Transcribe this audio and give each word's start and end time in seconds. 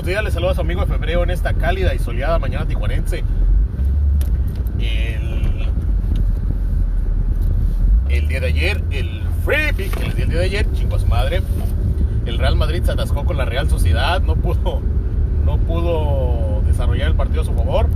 buenos 0.00 0.14
días, 0.14 0.24
les 0.24 0.32
saluda 0.32 0.52
a 0.52 0.54
su 0.54 0.62
amigo 0.62 0.80
de 0.80 0.86
febrero 0.86 1.22
en 1.24 1.28
esta 1.28 1.52
cálida 1.52 1.94
y 1.94 1.98
soleada 1.98 2.38
mañana 2.38 2.64
tijuanense. 2.64 3.22
El, 4.78 5.68
el 8.08 8.28
día 8.28 8.40
de 8.40 8.46
ayer, 8.46 8.82
el 8.92 9.20
Free 9.44 9.74
Pick, 9.76 10.00
el 10.00 10.14
día 10.14 10.26
de 10.26 10.44
ayer, 10.44 10.66
su 10.74 11.06
madre. 11.06 11.42
El 12.24 12.38
Real 12.38 12.56
Madrid 12.56 12.82
se 12.82 12.92
atascó 12.92 13.26
con 13.26 13.36
la 13.36 13.44
Real 13.44 13.68
Sociedad, 13.68 14.22
no 14.22 14.36
pudo, 14.36 14.80
no 15.44 15.58
pudo 15.58 16.62
desarrollar 16.66 17.08
el 17.08 17.14
partido 17.14 17.42
a 17.42 17.44
su 17.44 17.52
favor. 17.52 17.86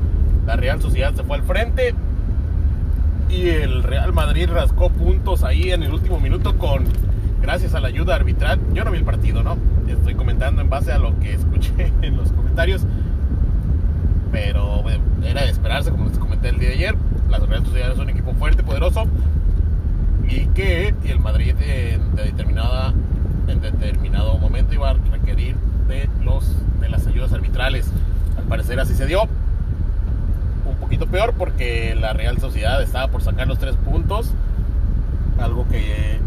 La 0.46 0.56
Real 0.56 0.82
Sociedad 0.82 1.14
se 1.14 1.22
fue 1.22 1.38
al 1.38 1.42
frente 1.44 1.94
y 3.30 3.48
el 3.48 3.82
Real 3.82 4.12
Madrid 4.12 4.50
rascó 4.52 4.90
puntos 4.90 5.42
ahí 5.42 5.70
en 5.70 5.82
el 5.82 5.94
último 5.94 6.20
minuto 6.20 6.58
con 6.58 6.84
gracias 7.40 7.74
a 7.74 7.80
la 7.80 7.88
ayuda 7.88 8.14
arbitral. 8.14 8.60
Yo 8.74 8.84
no 8.84 8.90
vi 8.90 8.98
el 8.98 9.04
partido, 9.04 9.42
¿no? 9.42 9.56
Estoy 10.04 10.16
comentando 10.16 10.60
en 10.60 10.68
base 10.68 10.92
a 10.92 10.98
lo 10.98 11.18
que 11.18 11.32
escuché 11.32 11.90
en 12.02 12.18
los 12.18 12.30
comentarios. 12.30 12.82
Pero 14.30 14.82
bueno, 14.82 15.02
era 15.24 15.44
de 15.44 15.50
esperarse, 15.50 15.90
como 15.90 16.10
les 16.10 16.18
comenté 16.18 16.50
el 16.50 16.58
día 16.58 16.68
de 16.68 16.74
ayer. 16.74 16.94
La 17.30 17.38
Real 17.38 17.64
Sociedad 17.64 17.90
es 17.90 17.98
un 17.98 18.10
equipo 18.10 18.34
fuerte, 18.34 18.62
poderoso. 18.62 19.06
Y 20.28 20.48
que 20.48 20.94
el 21.06 21.20
Madrid 21.20 21.54
en, 21.58 22.14
determinada, 22.16 22.92
en 23.48 23.62
determinado 23.62 24.36
momento 24.36 24.74
iba 24.74 24.90
a 24.90 24.92
requerir 24.92 25.56
de, 25.88 26.06
los, 26.22 26.54
de 26.82 26.90
las 26.90 27.06
ayudas 27.06 27.32
arbitrales. 27.32 27.90
Al 28.36 28.44
parecer 28.44 28.78
así 28.80 28.92
se 28.94 29.06
dio. 29.06 29.22
Un 29.22 30.76
poquito 30.80 31.06
peor 31.06 31.32
porque 31.32 31.94
la 31.98 32.12
Real 32.12 32.36
Sociedad 32.40 32.82
estaba 32.82 33.08
por 33.08 33.22
sacar 33.22 33.48
los 33.48 33.58
tres 33.58 33.74
puntos. 33.76 34.34
Algo 35.38 35.66
que 35.66 36.20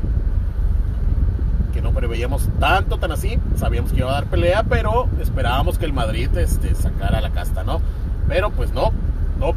preveíamos 1.97 2.47
tanto, 2.59 2.99
tan 2.99 3.11
así. 3.11 3.39
Sabíamos 3.55 3.91
que 3.91 3.97
iba 3.97 4.11
a 4.11 4.13
dar 4.13 4.25
pelea, 4.25 4.61
pero 4.61 5.09
esperábamos 5.19 5.79
que 5.79 5.85
el 5.85 5.93
Madrid 5.93 6.29
este, 6.37 6.75
sacara 6.75 7.21
la 7.21 7.31
casta, 7.31 7.63
¿no? 7.63 7.81
Pero 8.27 8.51
pues 8.51 8.71
no, 8.71 8.93
no. 9.39 9.55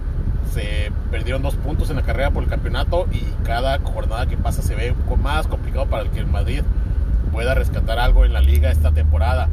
Se 0.55 0.91
perdieron 1.11 1.43
dos 1.43 1.55
puntos 1.57 1.91
en 1.91 1.97
la 1.97 2.03
carrera 2.03 2.31
por 2.31 2.43
el 2.43 2.49
campeonato 2.49 3.07
y 3.13 3.21
cada 3.45 3.79
jornada 3.81 4.27
que 4.27 4.39
pasa 4.39 4.63
se 4.63 4.75
ve 4.75 4.95
más 5.23 5.47
complicado 5.47 5.87
para 5.87 6.03
el 6.03 6.11
que 6.11 6.19
el 6.19 6.27
Madrid 6.27 6.63
pueda 7.31 7.55
rescatar 7.55 7.99
algo 7.99 8.25
en 8.25 8.33
la 8.33 8.41
liga 8.41 8.71
esta 8.71 8.91
temporada. 8.91 9.49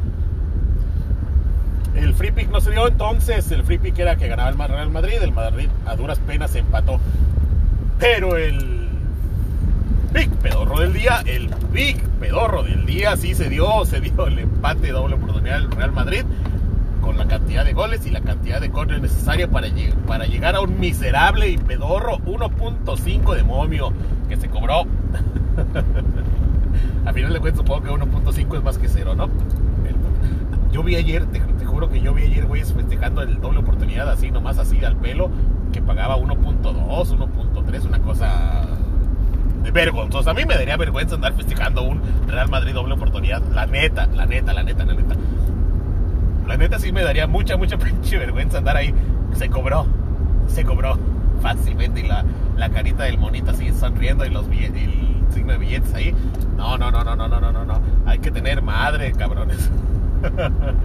El 1.94 2.14
free 2.14 2.32
pick 2.32 2.50
no 2.50 2.60
se 2.60 2.70
dio 2.70 2.88
entonces, 2.88 3.50
el 3.52 3.64
free 3.64 3.78
pick 3.78 3.98
era 3.98 4.16
que 4.16 4.28
ganaba 4.28 4.48
el 4.48 4.56
Real 4.56 4.90
Madrid, 4.90 5.18
el 5.20 5.32
Madrid 5.32 5.68
a 5.84 5.94
duras 5.94 6.18
penas 6.20 6.54
empató. 6.54 6.98
Pero 7.98 8.36
el 8.36 8.77
Big 10.12 10.30
pedorro 10.36 10.80
del 10.80 10.94
día, 10.94 11.22
el 11.26 11.50
Big 11.70 12.02
pedorro 12.18 12.62
del 12.62 12.86
día, 12.86 13.16
sí 13.16 13.34
se 13.34 13.48
dio, 13.50 13.84
se 13.84 14.00
dio 14.00 14.26
el 14.26 14.38
empate 14.38 14.90
doble 14.90 15.16
oportunidad 15.16 15.60
del 15.60 15.70
Real 15.70 15.92
Madrid 15.92 16.22
con 17.02 17.18
la 17.18 17.26
cantidad 17.26 17.64
de 17.64 17.74
goles 17.74 18.06
y 18.06 18.10
la 18.10 18.20
cantidad 18.20 18.60
de 18.60 18.70
cortes 18.70 19.00
necesaria 19.00 19.50
para, 19.50 19.68
para 20.06 20.26
llegar 20.26 20.56
a 20.56 20.60
un 20.60 20.80
miserable 20.80 21.48
y 21.48 21.58
pedorro 21.58 22.18
1.5 22.18 23.34
de 23.34 23.42
momio 23.44 23.92
que 24.28 24.36
se 24.36 24.48
cobró. 24.48 24.86
a 27.04 27.12
final 27.12 27.32
de 27.32 27.40
cuentas 27.40 27.58
supongo 27.58 27.82
que 27.82 27.90
1.5 27.90 28.56
es 28.56 28.64
más 28.64 28.78
que 28.78 28.88
cero, 28.88 29.14
¿no? 29.14 29.28
Yo 30.72 30.82
vi 30.82 30.96
ayer, 30.96 31.26
te, 31.26 31.40
te 31.40 31.64
juro 31.64 31.88
que 31.88 32.00
yo 32.00 32.12
vi 32.14 32.24
ayer, 32.24 32.46
güey, 32.46 32.62
festejando 32.62 33.22
el 33.22 33.40
doble 33.40 33.60
oportunidad 33.60 34.10
así, 34.10 34.30
nomás 34.30 34.58
así 34.58 34.84
al 34.84 34.96
pelo, 34.96 35.30
que 35.72 35.80
pagaba 35.80 36.16
1.2, 36.16 36.62
1.3, 36.62 37.86
una 37.86 38.00
cosa 38.00 38.57
vergonzosa. 39.72 40.30
A 40.30 40.34
mí 40.34 40.44
me 40.44 40.54
daría 40.54 40.76
vergüenza 40.76 41.14
andar 41.14 41.34
festejando 41.34 41.82
un 41.82 42.00
Real 42.26 42.48
Madrid 42.48 42.74
doble 42.74 42.94
oportunidad. 42.94 43.42
La 43.52 43.66
neta, 43.66 44.06
la 44.06 44.26
neta, 44.26 44.52
la 44.52 44.62
neta, 44.62 44.84
la 44.84 44.94
neta. 44.94 45.14
La 46.46 46.56
neta 46.56 46.78
sí 46.78 46.92
me 46.92 47.02
daría 47.02 47.26
mucha, 47.26 47.56
mucha 47.56 47.76
pinche 47.78 48.18
vergüenza 48.18 48.58
andar 48.58 48.76
ahí. 48.76 48.94
Se 49.34 49.48
cobró, 49.48 49.86
se 50.46 50.64
cobró 50.64 50.98
fácilmente. 51.42 52.00
Y 52.00 52.08
la, 52.08 52.24
la 52.56 52.70
carita 52.70 53.04
del 53.04 53.18
monito 53.18 53.50
así 53.50 53.72
sonriendo 53.72 54.24
y 54.24 54.30
los 54.30 54.48
billetes, 54.48 54.82
el 54.82 55.32
signo 55.32 55.52
de 55.52 55.58
billetes 55.58 55.94
ahí. 55.94 56.14
No, 56.56 56.78
no, 56.78 56.90
no, 56.90 57.04
no, 57.04 57.14
no, 57.16 57.28
no, 57.28 57.40
no, 57.40 57.52
no, 57.52 57.64
no. 57.64 57.80
Hay 58.06 58.18
que 58.18 58.30
tener 58.30 58.62
madre, 58.62 59.12
cabrones. 59.12 59.70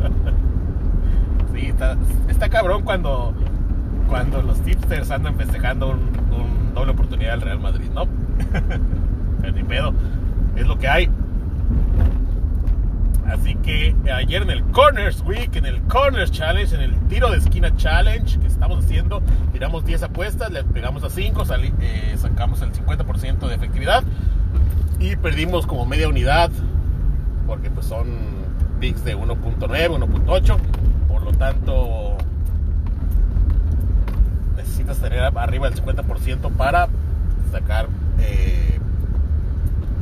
Sí, 1.53 1.67
está, 1.67 1.95
está 2.29 2.49
cabrón 2.49 2.81
cuando, 2.81 3.31
cuando 4.07 4.41
los 4.41 4.59
tipsters 4.61 5.11
andan 5.11 5.35
festejando 5.35 5.89
un, 5.89 5.99
un 6.31 6.73
doble 6.73 6.93
oportunidad 6.93 7.33
del 7.33 7.41
Real 7.41 7.59
Madrid, 7.59 7.89
¿no? 7.93 8.07
ni 9.53 9.63
pedo. 9.63 9.93
Es 10.55 10.67
lo 10.67 10.77
que 10.77 10.87
hay. 10.87 11.09
Así 13.27 13.55
que 13.55 13.95
ayer 14.13 14.41
en 14.43 14.51
el 14.51 14.63
Corners 14.65 15.21
Week, 15.21 15.55
en 15.55 15.65
el 15.65 15.81
Corners 15.83 16.31
Challenge, 16.31 16.75
en 16.75 16.81
el 16.81 16.99
tiro 17.07 17.31
de 17.31 17.37
esquina 17.37 17.75
challenge 17.75 18.39
que 18.39 18.47
estamos 18.47 18.85
haciendo, 18.85 19.23
tiramos 19.51 19.85
10 19.85 20.03
apuestas, 20.03 20.51
le 20.51 20.63
pegamos 20.63 21.03
a 21.03 21.09
5, 21.09 21.43
eh, 21.79 22.15
sacamos 22.17 22.61
el 22.61 22.71
50% 22.73 23.47
de 23.47 23.55
efectividad 23.55 24.03
y 24.99 25.15
perdimos 25.15 25.65
como 25.65 25.85
media 25.85 26.07
unidad 26.07 26.51
porque 27.47 27.69
pues 27.69 27.85
son 27.85 28.07
picks 28.79 29.03
de 29.03 29.17
1.9, 29.17 29.67
1.8, 29.67 30.57
por 31.07 31.23
lo 31.23 31.31
tanto 31.31 32.17
necesitas 34.55 34.97
tener 34.99 35.21
arriba 35.23 35.69
del 35.69 35.83
50% 35.83 36.51
para 36.51 36.87
sacar 37.51 37.87
eh, 38.23 38.79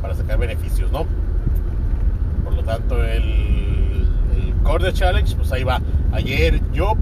para 0.00 0.14
sacar 0.14 0.38
beneficios, 0.38 0.90
¿no? 0.90 1.06
Por 2.44 2.54
lo 2.54 2.62
tanto, 2.62 3.02
el, 3.04 4.06
el 4.34 4.92
Challenge, 4.92 5.36
pues 5.36 5.52
ahí 5.52 5.64
va. 5.64 5.80
Ayer 6.12 6.60
yo 6.72 6.94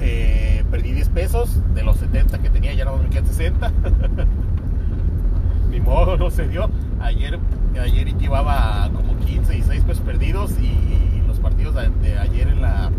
eh, 0.00 0.64
perdí 0.70 0.92
10 0.92 1.08
pesos 1.10 1.60
de 1.74 1.82
los 1.82 1.96
70 1.96 2.38
que 2.38 2.50
tenía, 2.50 2.72
ya 2.74 2.84
no 2.84 2.96
me 2.96 3.08
quedan 3.08 3.26
60. 3.26 3.72
Ni 5.70 5.80
modo, 5.80 6.16
no 6.16 6.30
se 6.30 6.48
dio. 6.48 6.70
Ayer, 7.00 7.38
ayer 7.80 8.16
llevaba 8.16 8.90
como 8.94 9.16
15 9.18 9.58
y 9.58 9.62
6 9.62 9.84
pesos 9.84 10.02
perdidos 10.02 10.52
y 10.58 11.26
los 11.26 11.38
partidos 11.38 11.74
de, 11.74 12.18
ayer 12.18 12.48
en 12.48 12.62
la, 12.62 12.90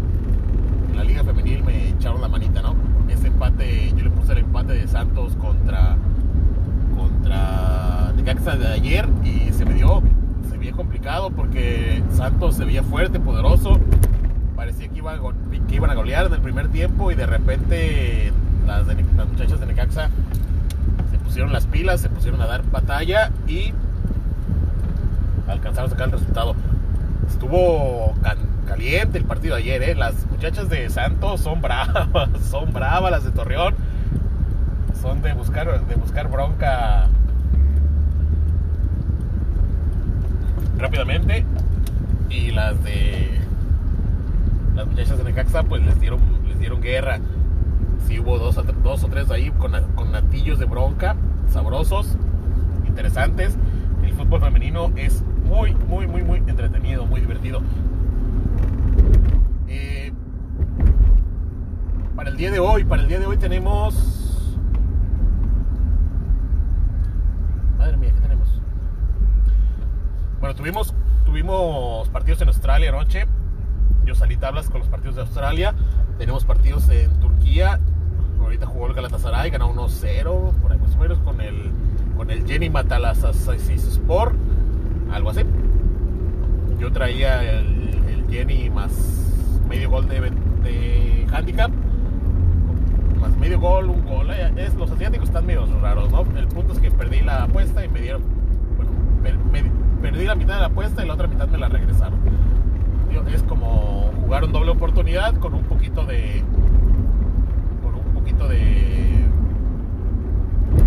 en 0.89 0.95
la 0.95 1.03
Liga 1.03 1.23
Femenil 1.23 1.63
me 1.63 1.89
echaron 1.89 2.21
la 2.21 2.27
manita, 2.27 2.61
¿no? 2.61 2.75
Ese 3.09 3.27
empate, 3.27 3.91
yo 3.95 4.03
le 4.03 4.09
puse 4.11 4.33
el 4.33 4.39
empate 4.39 4.73
de 4.73 4.87
Santos 4.87 5.35
contra 5.35 5.97
contra 7.29 8.11
Necaxa 8.15 8.55
de 8.55 8.67
ayer 8.67 9.07
y 9.23 9.51
se 9.53 9.65
me 9.65 9.73
dio, 9.73 10.01
se 10.49 10.57
veía 10.57 10.71
complicado 10.71 11.29
porque 11.31 12.03
Santos 12.11 12.55
se 12.55 12.65
veía 12.65 12.83
fuerte, 12.83 13.19
poderoso, 13.19 13.79
parecía 14.55 14.87
que, 14.89 14.97
iba, 14.97 15.17
que 15.67 15.75
iban 15.75 15.89
a 15.89 15.95
golear 15.95 16.25
en 16.25 16.33
el 16.33 16.41
primer 16.41 16.69
tiempo 16.69 17.11
y 17.11 17.15
de 17.15 17.25
repente 17.25 18.31
las, 18.65 18.85
las 18.87 19.27
muchachas 19.27 19.59
de 19.59 19.65
Necaxa 19.67 20.09
se 21.11 21.17
pusieron 21.19 21.53
las 21.53 21.65
pilas, 21.67 22.01
se 22.01 22.09
pusieron 22.09 22.41
a 22.41 22.47
dar 22.47 22.63
batalla 22.69 23.31
y 23.47 23.73
alcanzaron 25.47 25.89
a 25.89 25.91
sacar 25.91 26.07
el 26.07 26.13
resultado. 26.13 26.55
Estuvo 27.27 28.15
caliente 28.67 29.17
el 29.17 29.25
partido 29.25 29.55
ayer, 29.55 29.81
¿eh? 29.83 29.95
las 29.95 30.25
muchachas 30.27 30.69
de 30.69 30.89
Santos 30.89 31.41
son 31.41 31.61
bravas, 31.61 32.29
son 32.49 32.73
bravas 32.73 33.11
las 33.11 33.23
de 33.23 33.31
Torreón 33.31 33.75
son 34.99 35.21
de 35.21 35.33
buscar, 35.33 35.85
de 35.85 35.95
buscar 35.95 36.29
bronca 36.29 37.07
rápidamente. 40.79 41.45
Y 42.29 42.51
las 42.51 42.81
de 42.83 43.29
las 44.75 44.87
muchachas 44.87 45.17
de 45.17 45.23
Necaxa 45.25 45.63
pues 45.63 45.83
les 45.85 45.99
dieron, 45.99 46.19
les 46.47 46.59
dieron 46.59 46.81
guerra. 46.81 47.19
si 48.07 48.19
hubo 48.19 48.39
dos, 48.39 48.55
dos 48.83 49.03
o 49.03 49.07
tres 49.07 49.29
ahí 49.29 49.51
con, 49.51 49.73
con 49.95 50.11
natillos 50.11 50.57
de 50.57 50.65
bronca, 50.65 51.15
sabrosos, 51.49 52.17
interesantes. 52.87 53.57
El 54.03 54.13
fútbol 54.13 54.41
femenino 54.41 54.91
es 54.95 55.23
muy, 55.45 55.73
muy, 55.75 56.07
muy, 56.07 56.23
muy 56.23 56.37
entretenido, 56.47 57.05
muy 57.05 57.21
divertido. 57.21 57.61
Eh, 59.67 60.13
para 62.15 62.29
el 62.29 62.37
día 62.37 62.51
de 62.51 62.59
hoy, 62.59 62.83
para 62.83 63.01
el 63.01 63.07
día 63.07 63.19
de 63.19 63.25
hoy 63.25 63.37
tenemos 63.37 64.18
Bueno, 70.39 70.55
tuvimos, 70.55 70.93
tuvimos 71.25 72.07
partidos 72.09 72.41
en 72.41 72.47
Australia 72.47 72.89
anoche. 72.89 73.25
Yo 74.05 74.15
salí 74.15 74.37
tablas 74.37 74.69
con 74.69 74.79
los 74.79 74.87
partidos 74.87 75.15
de 75.15 75.21
Australia. 75.21 75.75
Tenemos 76.17 76.45
partidos 76.45 76.87
en 76.89 77.19
Turquía. 77.19 77.79
Ahorita 78.39 78.65
jugó 78.65 78.87
el 78.87 78.93
Galatasaray, 78.93 79.49
ganó 79.49 79.73
1-0, 79.73 80.53
por 80.61 80.71
ahí 80.71 80.79
más 80.79 80.95
o 80.95 80.97
menos, 80.97 81.19
con 81.19 81.41
el, 81.41 81.71
con 82.15 82.31
el 82.31 82.47
Jenny 82.47 82.71
Sport, 83.75 84.35
algo 85.11 85.29
así. 85.29 85.41
Yo 86.79 86.91
traía 86.91 87.59
el, 87.59 88.25
Jenny 88.29 88.69
más 88.69 88.91
medio 89.67 89.89
gol 89.89 90.07
de, 90.07 90.21
de 90.21 91.27
handicap 91.33 91.71
más 93.19 93.35
medio 93.37 93.59
gol, 93.59 93.89
un 93.89 94.05
gol. 94.05 94.29
Eh, 94.31 94.53
es, 94.55 94.75
los 94.75 94.89
asiáticos 94.91 95.27
están 95.27 95.45
medio 95.45 95.65
raros, 95.81 96.11
¿no? 96.11 96.25
El 96.37 96.47
punto 96.47 96.73
es 96.73 96.79
que 96.79 96.91
perdí 96.91 97.21
la 97.21 97.43
apuesta 97.43 97.83
y 97.83 97.89
me 97.89 98.01
dieron, 98.01 98.21
bueno, 98.77 98.91
perdí 100.01 100.25
la 100.25 100.35
mitad 100.35 100.55
de 100.55 100.61
la 100.61 100.67
apuesta 100.67 101.03
y 101.03 101.07
la 101.07 101.13
otra 101.13 101.27
mitad 101.27 101.47
me 101.47 101.57
la 101.57 101.69
regresaron. 101.69 102.19
Es 103.33 103.43
como 103.43 104.11
jugar 104.11 104.21
jugaron 104.21 104.51
doble 104.51 104.71
oportunidad 104.71 105.35
con 105.35 105.53
un 105.53 105.63
poquito 105.63 106.05
de. 106.05 106.43
con 107.83 107.95
un 107.95 108.13
poquito 108.13 108.47
de. 108.47 109.25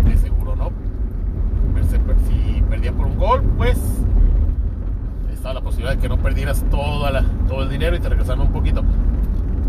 de 0.05 0.17
seguro, 0.17 0.55
¿no? 0.55 0.71
Si 2.27 2.61
perdía 2.69 2.91
por 2.91 3.05
un 3.05 3.17
gol, 3.17 3.43
pues 3.57 3.79
estaba 5.31 5.55
la 5.55 5.61
posibilidad 5.61 5.95
de 5.95 6.01
que 6.01 6.09
no 6.09 6.17
perdieras 6.17 6.63
todo 6.69 7.63
el 7.63 7.69
dinero 7.69 7.95
y 7.95 7.99
te 7.99 8.09
regresaran 8.09 8.41
un 8.41 8.51
poquito. 8.51 8.83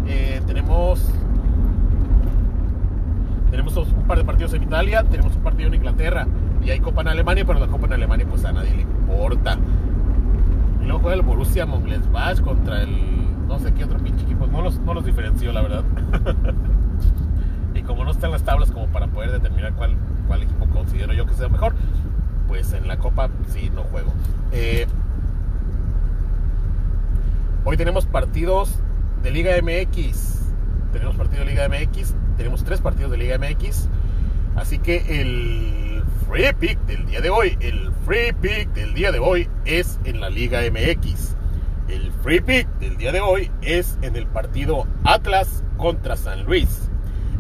Eh, 0.07 0.41
tenemos 0.47 1.11
un 1.23 1.24
de 4.19 4.25
partidos 4.25 4.55
en 4.55 4.63
Italia, 4.63 5.05
tenemos 5.05 5.35
un 5.37 5.43
partido 5.43 5.69
en 5.69 5.75
Inglaterra 5.75 6.27
y 6.63 6.71
hay 6.71 6.81
Copa 6.81 7.03
en 7.03 7.09
Alemania, 7.09 7.45
pero 7.45 7.59
la 7.59 7.67
Copa 7.67 7.87
en 7.87 7.95
Alemania 7.95 8.27
pues 8.29 8.45
a 8.45 8.53
nadie 8.53 8.75
le 8.75 8.83
importa. 8.83 9.59
Luego 10.83 11.01
juega 11.01 11.17
el 11.17 11.23
Borussia 11.23 11.67
Mönchengladbach 11.67 12.41
contra 12.41 12.83
el 12.83 13.47
no 13.47 13.59
sé 13.59 13.73
qué 13.73 13.85
otro 13.85 13.99
pinche 13.99 14.25
equipo, 14.25 14.47
no 14.47 14.63
los, 14.63 14.79
no 14.81 14.95
los 14.95 15.05
diferencio 15.05 15.53
la 15.53 15.63
verdad. 15.63 15.85
y 17.75 17.83
como 17.83 18.05
no 18.05 18.11
están 18.11 18.31
las 18.31 18.43
tablas 18.43 18.71
como 18.71 18.87
para 18.87 19.07
poder 19.07 19.33
determinar 19.33 19.75
cuál, 19.75 19.97
cuál 20.27 20.43
equipo 20.43 20.67
considero 20.67 21.13
yo 21.13 21.27
que 21.27 21.35
sea 21.35 21.49
mejor, 21.49 21.75
pues 22.49 22.73
en 22.73 22.87
la 22.89 22.99
Copa 22.99 23.29
sí 23.49 23.71
no 23.75 23.83
juego. 23.85 24.13
Eh, 24.53 24.87
hoy 27.65 27.77
tenemos 27.77 28.07
partidos 28.07 28.81
de 29.23 29.31
Liga 29.31 29.53
MX. 29.63 30.43
Tenemos 30.93 31.17
partido 31.17 31.45
de 31.45 31.51
Liga 31.51 31.69
MX 31.69 32.15
tenemos 32.37 32.65
tres 32.65 32.81
partidos 32.81 33.11
de 33.11 33.19
Liga 33.19 33.39
MX. 33.39 33.89
Así 34.57 34.79
que 34.79 35.21
el 35.21 36.03
free 36.29 36.53
pick 36.53 36.79
del 36.87 37.07
día 37.07 37.21
de 37.21 37.31
hoy, 37.31 37.57
el 37.61 37.91
free 38.07 38.33
pick 38.33 38.73
del 38.73 38.95
día 38.95 39.11
de 39.11 39.19
hoy 39.19 39.49
es 39.65 39.99
en 40.05 40.21
la 40.21 40.31
Liga 40.31 40.61
MX. 40.61 41.35
El 41.89 42.13
free 42.23 42.41
pick 42.41 42.69
del 42.79 42.97
día 42.97 43.13
de 43.13 43.21
hoy 43.21 43.51
es 43.63 43.99
en 44.03 44.17
el 44.17 44.27
partido 44.27 44.87
Atlas 45.05 45.65
contra 45.77 46.17
San 46.17 46.45
Luis. 46.45 46.89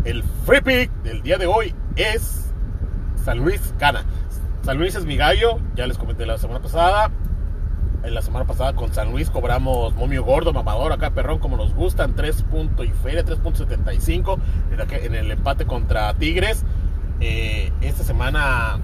El 0.04 0.22
free 0.44 0.60
pick 0.60 0.90
del 1.02 1.22
día 1.22 1.38
de 1.38 1.46
hoy 1.46 1.74
es 1.96 2.52
San 3.24 3.38
Luis 3.38 3.74
gana. 3.78 4.04
San 4.62 4.78
Luis 4.78 4.94
es 4.94 5.04
mi 5.04 5.16
gallo, 5.16 5.60
ya 5.76 5.86
les 5.86 5.98
comenté 5.98 6.26
la 6.26 6.38
semana 6.38 6.60
pasada 6.60 7.10
en 8.04 8.14
la 8.14 8.22
semana 8.22 8.44
pasada 8.44 8.74
con 8.74 8.92
San 8.92 9.10
Luis 9.10 9.30
cobramos 9.30 9.94
momio 9.94 10.24
gordo, 10.24 10.52
mamador, 10.52 10.92
acá 10.92 11.10
perrón, 11.10 11.38
como 11.38 11.56
nos 11.56 11.74
gustan, 11.74 12.14
3 12.14 12.42
puntos 12.42 12.86
y 12.86 12.90
feria, 12.90 13.24
3.75 13.24 14.38
en 15.02 15.14
el 15.14 15.30
empate 15.30 15.64
contra 15.64 16.12
Tigres. 16.14 16.64
Eh, 17.20 17.72
esta 17.80 18.04
semana 18.04 18.78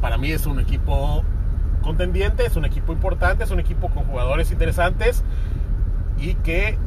para 0.00 0.18
mí 0.18 0.30
es 0.30 0.46
un 0.46 0.60
equipo 0.60 1.24
contendiente, 1.82 2.46
es 2.46 2.56
un 2.56 2.64
equipo 2.64 2.92
importante, 2.92 3.44
es 3.44 3.50
un 3.50 3.60
equipo 3.60 3.88
con 3.88 4.04
jugadores 4.04 4.50
interesantes 4.50 5.24
y 6.18 6.34
que 6.34 6.78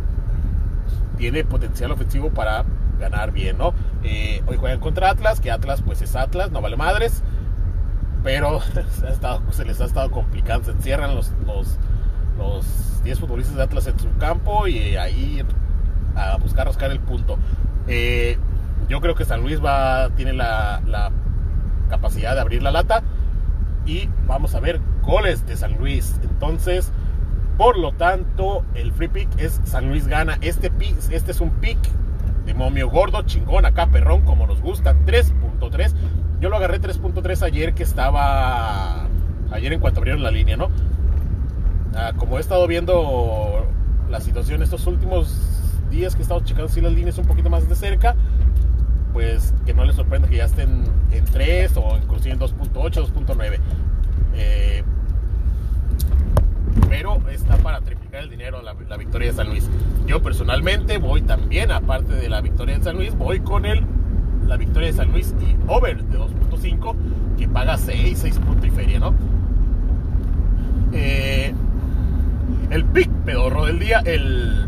tiene 1.18 1.44
potencial 1.44 1.92
ofensivo 1.92 2.30
para 2.30 2.66
ganar 3.00 3.32
bien, 3.32 3.58
¿no? 3.58 3.74
Eh, 4.04 4.44
hoy 4.48 4.58
juegan 4.58 4.80
contra 4.80 5.10
Atlas, 5.10 5.40
que 5.40 5.52
Atlas 5.52 5.82
pues 5.82 6.02
es 6.02 6.16
Atlas, 6.16 6.52
no 6.52 6.62
vale 6.62 6.76
madres 6.76 7.24
pero 8.24 8.60
se, 9.52 9.66
les 9.66 9.82
ha 9.82 9.86
estado 9.86 10.12
complicando. 10.12 10.66
Se 10.66 10.72
encierran 10.72 11.16
los, 11.16 11.32
los, 11.46 12.68
10 13.04 13.20
futbolistas 13.20 13.56
de 13.56 13.64
Atlas 13.64 13.88
en 13.88 13.98
su 13.98 14.10
campo 14.18 14.68
y 14.68 14.98
ahí 14.98 15.42
a 16.16 16.38
buscar 16.38 16.68
rascar 16.68 16.92
el 16.92 17.00
punto. 17.00 17.38
Eh, 17.88 18.38
yo 18.90 19.00
creo 19.00 19.16
que 19.16 19.24
San 19.24 19.42
Luis 19.42 19.64
va, 19.64 20.10
tiene 20.16 20.34
la, 20.34 20.82
la, 20.86 21.12
capacidad 21.90 22.36
de 22.36 22.42
abrir 22.42 22.62
la 22.62 22.72
lata 22.72 23.02
y 23.86 24.10
vamos 24.28 24.54
a 24.54 24.60
ver 24.60 24.80
goles 25.02 25.48
de 25.48 25.58
San 25.58 25.78
Luis. 25.78 26.20
Entonces, 26.22 26.92
por 27.58 27.80
lo 27.80 27.94
tanto, 27.94 28.64
el 28.76 28.92
free 28.92 29.08
pick 29.08 29.30
es 29.40 29.60
San 29.64 29.90
Luis 29.90 30.08
gana. 30.08 30.38
Este, 30.42 30.72
este 31.10 31.32
es 31.32 31.42
un 31.42 31.50
pick 31.50 31.80
de 32.46 32.54
momio 32.54 32.90
gordo, 32.90 33.24
chingón, 33.24 33.66
acá 33.66 33.88
perrón, 33.88 34.22
como 34.22 34.46
nos 34.46 34.62
gusta, 34.62 34.96
3.3. 35.06 35.94
Yo 36.40 36.50
lo 36.50 36.58
agarré 36.58 36.80
3.3 36.80 37.42
ayer 37.42 37.74
que 37.74 37.84
estaba. 37.84 39.08
Ayer 39.52 39.74
en 39.74 39.80
cuanto 39.80 40.00
abrieron 40.00 40.22
la 40.22 40.32
línea, 40.32 40.58
¿no? 40.58 40.70
Ah, 41.96 42.14
como 42.16 42.38
he 42.38 42.42
estado 42.42 42.68
viendo 42.68 43.66
la 44.10 44.22
situación 44.22 44.62
estos 44.62 44.86
últimos 44.88 45.60
días 45.90 46.16
que 46.16 46.22
he 46.22 46.24
estado 46.24 46.42
checando 46.42 46.70
si 46.70 46.82
las 46.82 46.94
líneas 46.94 47.18
un 47.18 47.26
poquito 47.26 47.50
más 47.50 47.68
de 47.68 47.76
cerca, 47.76 48.16
pues 49.14 49.54
que 49.66 49.74
no 49.74 49.86
les 49.86 49.96
sorprenda 49.96 50.28
que 50.28 50.38
ya 50.38 50.46
estén 50.46 50.84
en 51.12 51.26
3 51.26 51.78
o 51.78 51.98
inclusive 51.98 52.34
en 52.34 52.40
2.8, 52.40 53.08
2.9. 53.08 53.60
Eh, 54.36 54.84
pero 56.88 57.22
está 57.30 57.58
para 57.58 57.82
triplicar 57.82 58.24
el 58.24 58.30
dinero 58.30 58.62
la, 58.62 58.74
victoria 58.74 59.30
de 59.30 59.34
San 59.34 59.50
Luis. 59.50 59.70
Yo 60.06 60.22
personalmente 60.22 60.98
voy 60.98 61.22
también, 61.22 61.72
aparte 61.72 62.14
de 62.14 62.30
la 62.30 62.42
victoria 62.42 62.78
de 62.78 62.84
San 62.84 62.96
Luis, 62.96 63.16
voy 63.16 63.40
con 63.40 63.66
el 63.66 63.84
la 64.48 64.58
victoria 64.58 64.88
de 64.88 64.94
San 64.94 65.12
Luis 65.12 65.36
y 65.40 65.56
over 65.72 66.04
de 66.04 66.18
2.5 66.18 66.96
que 67.38 67.48
paga 67.48 67.78
6, 67.78 68.18
6 68.18 68.40
puntos 68.40 68.66
y 68.66 68.72
feria, 68.72 69.00
¿no? 69.00 69.14
Eh, 70.92 71.54
el 72.72 72.86
pick 72.86 73.12
pedorro 73.26 73.66
del 73.66 73.78
día, 73.78 74.00
el 74.00 74.68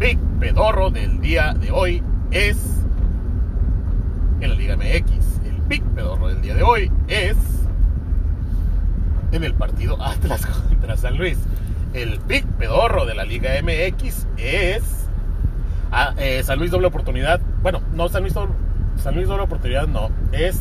pick 0.00 0.18
pedorro 0.40 0.90
del 0.90 1.20
día 1.20 1.54
de 1.54 1.70
hoy 1.70 2.02
es 2.32 2.73
en 4.44 4.50
la 4.50 4.56
Liga 4.56 4.76
MX. 4.76 5.40
El 5.46 5.56
pick 5.68 5.82
pedorro 5.94 6.28
del 6.28 6.42
día 6.42 6.54
de 6.54 6.62
hoy 6.62 6.92
es 7.08 7.36
en 9.32 9.42
el 9.42 9.54
partido 9.54 10.00
Atlas 10.02 10.46
contra 10.68 10.96
San 10.96 11.16
Luis. 11.16 11.38
El 11.94 12.18
pick 12.20 12.46
pedorro 12.58 13.06
de 13.06 13.14
la 13.14 13.24
Liga 13.24 13.50
MX 13.62 14.26
es 14.36 15.08
ah, 15.90 16.14
eh, 16.18 16.42
San 16.44 16.58
Luis 16.58 16.70
doble 16.70 16.86
oportunidad. 16.86 17.40
Bueno, 17.62 17.80
no 17.92 18.08
San 18.08 18.22
Luis 18.22 18.34
doble 18.34 18.54
San 18.96 19.14
Luis 19.14 19.28
doble 19.28 19.44
oportunidad 19.44 19.88
no. 19.88 20.10
Es. 20.32 20.60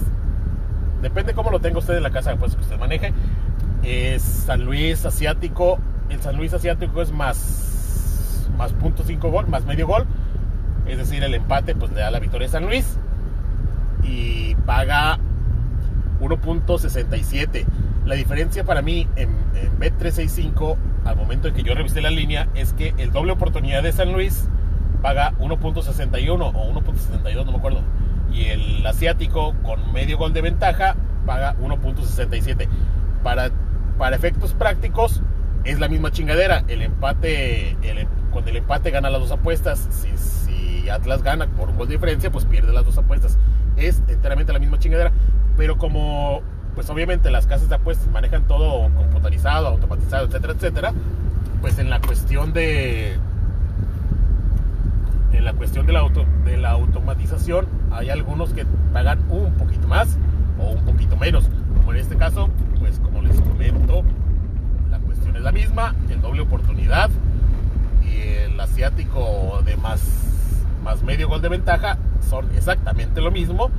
Depende 1.01 1.33
cómo 1.33 1.51
lo 1.51 1.59
tenga 1.59 1.79
usted 1.79 1.97
en 1.97 2.03
la 2.03 2.11
casa 2.11 2.35
pues, 2.37 2.55
que 2.55 2.61
usted 2.61 2.79
maneje. 2.79 3.13
Es 3.83 4.21
San 4.21 4.63
Luis 4.63 5.05
asiático. 5.05 5.79
El 6.09 6.21
San 6.21 6.37
Luis 6.37 6.53
asiático 6.53 7.01
es 7.01 7.11
más. 7.11 8.49
Más 8.57 8.71
punto 8.73 9.03
5 9.03 9.29
gol, 9.29 9.47
más 9.47 9.65
medio 9.65 9.87
gol. 9.87 10.05
Es 10.85 10.97
decir, 10.97 11.23
el 11.23 11.33
empate 11.33 11.75
pues 11.75 11.91
le 11.91 12.01
da 12.01 12.11
la 12.11 12.19
victoria 12.19 12.47
a 12.47 12.51
San 12.51 12.65
Luis. 12.65 12.97
Y 14.03 14.55
paga 14.65 15.19
1.67. 16.19 17.65
La 18.05 18.15
diferencia 18.15 18.63
para 18.63 18.81
mí 18.81 19.07
en, 19.15 19.29
en 19.55 19.79
Bet365 19.79 20.77
al 21.05 21.15
momento 21.15 21.47
en 21.47 21.53
que 21.53 21.63
yo 21.63 21.73
revisé 21.73 22.01
la 22.01 22.09
línea 22.09 22.49
es 22.53 22.73
que 22.73 22.93
el 22.97 23.11
doble 23.11 23.33
oportunidad 23.33 23.83
de 23.83 23.91
San 23.91 24.13
Luis 24.13 24.49
paga 25.01 25.33
1.61 25.39 26.51
o 26.53 26.73
1.72, 26.73 27.45
no 27.45 27.51
me 27.51 27.57
acuerdo 27.57 27.81
y 28.33 28.45
el 28.45 28.85
asiático 28.85 29.53
con 29.63 29.93
medio 29.93 30.17
gol 30.17 30.33
de 30.33 30.41
ventaja 30.41 30.95
paga 31.25 31.55
1.67. 31.57 32.67
Para, 33.23 33.51
para 33.97 34.15
efectos 34.15 34.53
prácticos 34.53 35.21
es 35.63 35.79
la 35.79 35.87
misma 35.87 36.11
chingadera. 36.11 36.63
El 36.67 36.81
empate, 36.81 37.77
el, 37.83 38.07
con 38.31 38.47
el 38.47 38.57
empate 38.57 38.91
gana 38.91 39.09
las 39.09 39.21
dos 39.21 39.31
apuestas. 39.31 39.87
Si, 39.91 40.09
si 40.17 40.89
Atlas 40.89 41.23
gana 41.23 41.47
por 41.47 41.69
un 41.69 41.77
gol 41.77 41.87
de 41.87 41.93
diferencia, 41.93 42.31
pues 42.31 42.45
pierde 42.45 42.73
las 42.73 42.85
dos 42.85 42.97
apuestas. 42.97 43.37
Es 43.77 44.01
enteramente 44.07 44.53
la 44.53 44.59
misma 44.59 44.79
chingadera. 44.79 45.11
Pero 45.57 45.77
como, 45.77 46.41
pues 46.75 46.89
obviamente 46.89 47.29
las 47.31 47.47
casas 47.47 47.69
de 47.69 47.75
apuestas 47.75 48.07
manejan 48.09 48.47
todo 48.47 48.89
computarizado, 48.93 49.67
automatizado, 49.67 50.25
etcétera, 50.25 50.53
etcétera, 50.53 50.93
pues 51.61 51.79
en 51.79 51.89
la 51.89 52.01
cuestión 52.01 52.53
de 52.53 53.17
en 55.31 55.45
la 55.45 55.53
cuestión 55.53 55.85
de 55.85 55.93
la, 55.93 55.99
auto, 55.99 56.25
de 56.45 56.57
la 56.57 56.71
automatización 56.71 57.67
hay 57.91 58.09
algunos 58.09 58.53
que 58.53 58.65
pagan 58.93 59.19
un 59.29 59.53
poquito 59.53 59.87
más 59.87 60.17
o 60.59 60.71
un 60.71 60.85
poquito 60.85 61.17
menos. 61.17 61.49
Como 61.75 61.91
en 61.93 61.99
este 61.99 62.15
caso, 62.15 62.49
pues 62.79 62.99
como 62.99 63.21
les 63.21 63.39
comento, 63.41 64.03
la 64.89 64.99
cuestión 64.99 65.35
es 65.35 65.41
la 65.41 65.51
misma, 65.51 65.95
el 66.09 66.21
doble 66.21 66.41
oportunidad 66.41 67.09
y 68.03 68.21
el 68.21 68.59
asiático 68.59 69.61
de 69.65 69.75
más, 69.77 70.01
más 70.83 71.03
medio 71.03 71.27
gol 71.27 71.41
de 71.41 71.49
ventaja 71.49 71.97
son 72.29 72.49
exactamente 72.55 73.21
lo 73.21 73.31
mismo, 73.31 73.71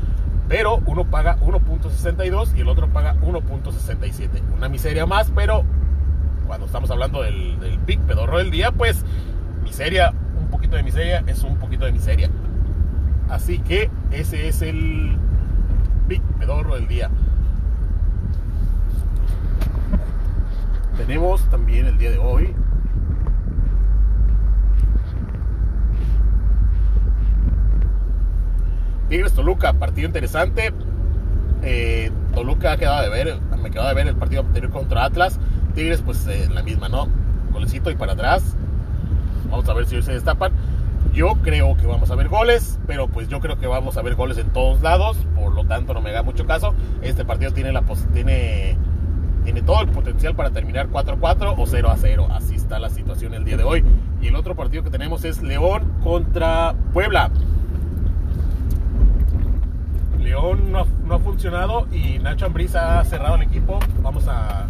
pero 0.49 0.81
uno 0.87 1.05
paga 1.05 1.39
1.62 1.39 2.57
y 2.57 2.61
el 2.61 2.69
otro 2.69 2.89
paga 2.89 3.15
1.67. 3.17 4.43
Una 4.57 4.69
miseria 4.69 5.07
más, 5.07 5.31
pero 5.35 5.65
cuando 6.47 6.67
estamos 6.67 6.91
hablando 6.91 7.23
del, 7.23 7.59
del 7.61 7.79
pedorro 8.01 8.39
del 8.39 8.51
día, 8.51 8.73
pues 8.73 9.05
miseria 9.63 10.13
de 10.77 10.83
miseria 10.83 11.25
es 11.27 11.43
un 11.43 11.57
poquito 11.57 11.85
de 11.85 11.93
miseria. 11.93 12.31
Así 13.29 13.59
que 13.59 13.91
ese 14.11 14.49
es 14.49 14.63
el 14.63 15.17
big 16.07 16.23
pedorro 16.39 16.75
del 16.75 16.89
día. 16.89 17.11
Tenemos 20.97 21.43
también 21.51 21.87
el 21.87 21.99
día 21.99 22.11
de 22.11 22.19
hoy 22.19 22.55
Tigres 29.15 29.33
Toluca, 29.33 29.73
partido 29.75 30.09
interesante. 30.09 30.75
Eh, 31.63 32.11
Toluca 32.35 32.73
ha 32.73 32.77
quedado 32.77 33.01
de 33.01 33.11
ver, 33.11 33.39
me 33.63 33.71
quedado 33.71 33.87
de 33.87 33.95
ver 33.95 34.09
el 34.09 34.17
partido 34.17 34.43
anterior 34.43 34.73
contra 34.73 35.05
Atlas. 35.05 35.39
Tigres, 35.77 36.03
pues 36.03 36.27
eh, 36.27 36.49
la 36.53 36.65
misma, 36.65 36.89
¿no? 36.89 37.07
Golecito 37.53 37.93
y 37.93 37.95
para 37.95 38.15
atrás. 38.15 38.57
Vamos 39.53 39.69
a 39.69 39.75
ver 39.75 39.87
si 39.87 39.95
hoy 39.95 40.03
se 40.03 40.15
destapan. 40.15 40.51
Yo 41.13 41.37
creo 41.45 41.77
que 41.77 41.87
vamos 41.87 42.11
a 42.11 42.17
ver 42.17 42.27
goles, 42.27 42.81
pero 42.89 43.07
pues 43.07 43.29
yo 43.29 43.39
creo 43.39 43.57
que 43.57 43.69
vamos 43.69 43.97
a 43.97 44.03
ver 44.03 44.17
goles 44.17 44.37
en 44.37 44.49
todos 44.49 44.83
lados, 44.83 45.17
por 45.37 45.55
lo 45.55 45.65
tanto 45.65 45.95
no 45.95 46.01
me 46.01 46.11
haga 46.11 46.25
mucho 46.25 46.45
caso. 46.45 46.75
Este 47.01 47.25
partido 47.25 47.53
tiene 47.53 47.71
la 47.71 47.85
tiene 48.13 48.77
tiene 49.45 49.63
todo 49.63 49.81
el 49.83 49.91
potencial 49.91 50.35
para 50.35 50.51
terminar 50.51 50.89
4-4 50.89 51.55
o 51.57 51.67
0-0. 51.67 52.31
Así 52.33 52.57
está 52.57 52.81
la 52.81 52.91
situación 52.91 53.35
el 53.35 53.45
día 53.45 53.59
de 53.59 53.63
hoy. 53.63 53.85
Y 54.21 54.27
el 54.27 54.35
otro 54.35 54.57
partido 54.57 54.83
que 54.83 54.91
tenemos 54.91 55.25
es 55.25 55.41
León 55.41 56.01
contra 56.03 56.75
Puebla. 56.93 57.31
León 60.25 60.73
no 60.73 60.81
ha, 61.15 61.19
y 61.93 62.19
Nacho 62.21 62.47
Ambriz 62.47 62.75
ha 62.75 63.05
cerrado 63.05 63.35
el 63.35 63.43
equipo. 63.43 63.79
Vamos 64.03 64.27
a. 64.29 64.67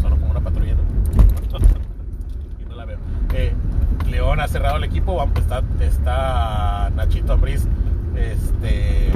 Solo 0.00 0.16
como 0.16 0.30
una 0.30 0.40
patrulla, 0.40 0.72
y 2.58 2.64
no 2.66 2.74
la 2.74 2.86
veo. 2.86 2.96
Eh, 3.34 3.52
León 4.08 4.40
ha 4.40 4.48
cerrado 4.48 4.78
el 4.78 4.84
equipo. 4.84 5.22
Está, 5.36 5.62
está 5.80 6.90
Nachito 6.96 7.34
Ambriz 7.34 7.68
este, 8.16 9.10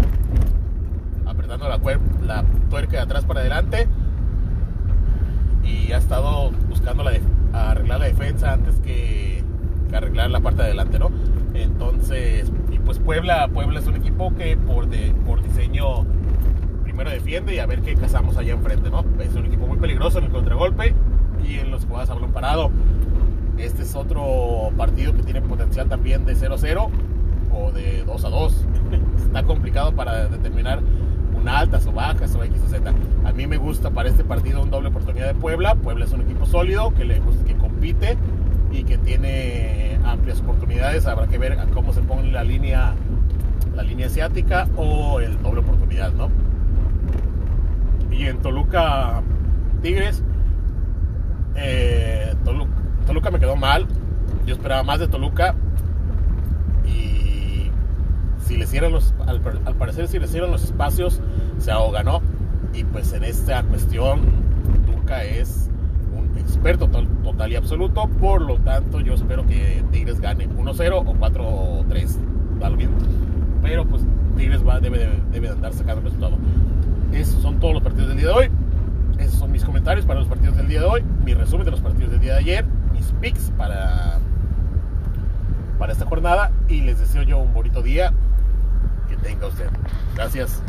apretando 1.25 1.71
la, 1.71 1.81
la 2.27 2.45
tuerca 2.69 2.99
de 2.99 3.03
atrás 3.03 3.25
para 3.25 3.41
adelante. 3.41 3.89
Y 5.65 5.93
ha 5.93 5.97
estado 5.97 6.51
buscando 6.69 7.03
la 7.03 7.13
arreglar 7.55 8.01
la 8.01 8.07
defensa 8.07 8.53
antes 8.53 8.79
que, 8.81 9.43
arreglar 9.95 10.31
la 10.31 10.41
parte 10.41 10.61
de 10.61 10.69
adelante, 10.69 10.99
¿no? 10.99 11.11
Entonces, 11.55 12.53
pues 12.85 12.99
Puebla, 12.99 13.49
Puebla 13.49 13.81
es 13.81 13.87
un 13.87 13.97
equipo 13.97 14.35
que 14.35 14.57
por, 14.57 14.89
de, 14.89 15.15
por 15.27 15.43
diseño 15.43 16.05
primero 16.83 17.11
defiende 17.11 17.55
y 17.55 17.59
a 17.59 17.67
ver 17.67 17.81
qué 17.83 17.95
cazamos 17.95 18.37
allá 18.37 18.53
enfrente, 18.53 18.91
¿no? 18.91 19.05
Es 19.21 19.35
un 19.35 19.47
equipo 19.47 19.67
muy 19.67 19.79
peligroso 19.79 20.19
en 20.19 20.25
el 20.25 20.31
contragolpe 20.31 20.95
y 21.47 21.59
en 21.59 21.71
los 21.71 21.85
jugadas 21.85 22.11
a 22.11 22.15
balón 22.15 22.33
parado. 22.33 22.71
Este 23.59 23.83
es 23.83 23.95
otro 23.95 24.71
partido 24.77 25.15
que 25.15 25.23
tiene 25.23 25.43
potencial 25.43 25.89
también 25.89 26.25
de 26.25 26.35
0-0 26.35 26.89
o 27.53 27.73
de 27.73 28.05
2-2. 28.07 28.53
Está 29.19 29.43
complicado 29.43 29.93
para 29.93 30.29
determinar 30.29 30.81
una 31.35 31.59
altas 31.59 31.87
o 31.87 31.93
bajas 31.93 32.35
o 32.35 32.45
X 32.45 32.61
o 32.65 32.69
Z. 32.69 32.93
A 33.25 33.33
mí 33.33 33.47
me 33.47 33.57
gusta 33.57 33.91
para 33.91 34.09
este 34.09 34.25
partido 34.25 34.63
un 34.63 34.71
doble 34.71 34.89
oportunidad 34.89 35.27
de 35.27 35.35
Puebla. 35.35 35.75
Puebla 35.75 36.05
es 36.05 36.13
un 36.13 36.23
equipo 36.23 36.47
sólido 36.47 36.93
que 36.95 37.05
le 37.05 37.21
que 37.47 37.55
compite 37.57 38.17
y 38.71 38.85
que 38.85 38.99
tiene 38.99 39.99
amplias 40.05 40.41
oportunidades. 40.41 41.07
Habrá 41.07 41.27
que 41.27 41.39
ver 41.39 41.57
cómo 41.73 41.93
se 41.93 42.01
pone 42.03 42.31
la 42.31 42.45
línea 42.45 42.95
la 43.75 43.83
línea 43.83 44.07
asiática 44.07 44.67
o 44.77 45.21
el 45.21 45.41
doble 45.43 45.61
oportunidad, 45.61 46.13
¿no? 46.13 46.29
Y 48.11 48.27
en 48.27 48.39
Toluca 48.39 49.23
Tigres 49.81 50.23
eh, 51.55 52.35
Toluca, 52.45 52.73
Toluca 53.07 53.31
me 53.31 53.39
quedó 53.39 53.57
mal. 53.57 53.87
Yo 54.47 54.55
esperaba 54.55 54.83
más 54.83 54.99
de 54.99 55.09
Toluca 55.09 55.55
si 58.51 58.57
le 58.57 58.67
cierran 58.67 58.91
los, 58.91 59.15
al, 59.29 59.41
parecer 59.77 60.09
si 60.09 60.19
le 60.19 60.27
cierran 60.27 60.51
los 60.51 60.65
espacios, 60.65 61.21
se 61.59 61.71
ahoga, 61.71 62.03
¿no? 62.03 62.21
Y 62.75 62.83
pues 62.83 63.13
en 63.13 63.23
esta 63.23 63.63
cuestión, 63.63 64.23
Tuca 64.87 65.23
es 65.23 65.70
experto 66.41 66.89
total, 66.89 67.53
y 67.53 67.57
absoluto, 67.57 68.09
por 68.21 68.43
lo 68.43 68.59
tanto 68.59 69.01
yo 69.01 69.15
espero 69.15 69.47
que 69.47 69.85
Tigres 69.91 70.21
gane 70.21 70.49
1-0 70.49 70.93
o 70.95 71.85
4-3, 71.85 72.17
da 72.59 72.69
bien. 72.71 72.91
Pero 73.63 73.87
pues 73.87 74.03
Tigres 74.37 74.67
va, 74.67 74.81
debe, 74.81 75.09
debe 75.31 75.49
de 75.49 75.55
andar 75.55 75.73
sacando 75.73 76.01
el 76.01 76.05
resultado. 76.05 76.39
Esos 77.13 77.43
son 77.43 77.61
todos 77.61 77.75
los 77.75 77.83
partidos 77.83 78.09
del 78.09 78.19
día 78.19 78.29
de 78.29 78.33
hoy. 78.33 78.51
Esos 79.19 79.39
son 79.39 79.53
mis 79.53 79.65
comentarios 79.65 80.07
para 80.07 80.21
los 80.21 80.29
partidos 80.29 80.57
del 80.57 80.69
día 80.69 80.81
de 80.81 80.87
hoy, 80.87 81.05
mi 81.25 81.35
resumen 81.35 81.65
de 81.65 81.73
los 81.73 81.81
partidos 81.81 82.11
del 82.11 82.21
día 82.21 82.35
de 82.35 82.39
ayer, 82.41 82.65
mis 82.93 83.13
picks 83.21 83.53
para, 83.57 84.19
para 85.79 85.93
esta 85.93 86.07
jornada 86.07 86.51
y 86.69 86.81
les 86.81 86.99
deseo 86.99 87.23
yo 87.23 87.39
un 87.39 87.53
bonito 87.53 87.83
día 87.83 88.13
tenga 89.23 89.47
usted. 89.47 89.69
Gracias. 90.15 90.63